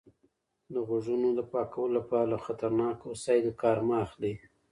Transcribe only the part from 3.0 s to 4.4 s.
وسایلو کار مه اخلئ.